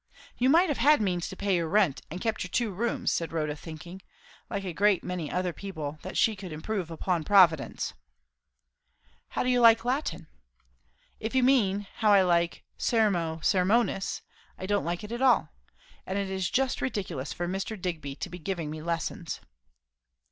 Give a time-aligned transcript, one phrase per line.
[0.35, 3.31] "You might have had means to pay your rent, and kept your two rooms," said
[3.31, 4.01] Rotha; thinking,
[4.49, 7.93] like a great many other people, that she could improve upon Providence.
[9.27, 10.25] "How do you like Latin?"
[11.19, 14.23] "If you mean, how I like Sermo Sermonis,
[14.57, 15.49] I don't like it at all.
[16.07, 17.79] And it is just ridiculous for Mr.
[17.79, 19.39] Digby to be giving me lessons."